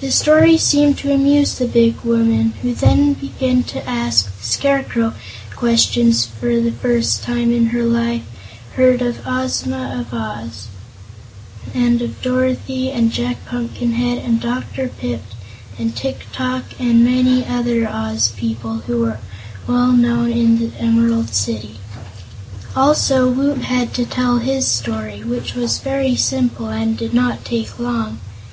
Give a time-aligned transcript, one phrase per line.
[0.00, 5.12] The story seemed to amuse the big woman, who then began to ask the Scarecrow
[5.56, 8.22] questions and for the first time in her life
[8.76, 10.68] heard of Ozma of Oz,
[11.74, 14.86] and of Dorothy and Jack Pumpkinhead and Dr.
[14.86, 15.34] Pipt
[15.80, 19.18] and Tik tok and many other Oz people who are
[19.66, 21.80] well known in the Emerald City.
[22.76, 27.80] Also Woot had to tell his story, which was very simple and did not take
[27.80, 28.20] long.